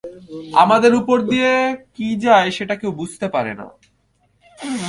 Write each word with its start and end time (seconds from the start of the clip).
আমাদের 0.53 0.95
উপর 0.95 1.17
দিয়ে 1.21 1.51
কি 1.93 2.07
যায় 2.15 2.49
সেটা 2.51 2.75
কেউ 2.75 2.91
বুঝতে 2.91 3.27
পারে 3.29 3.53
না। 3.53 3.67